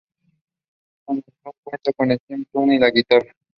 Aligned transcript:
El 1.05 1.23
álbum 1.43 1.57
cuenta 1.63 1.93
con 1.93 2.07
Stephen 2.09 2.43
Stills 2.45 2.73
en 2.73 2.79
la 2.79 2.89
guitarra. 2.89 3.35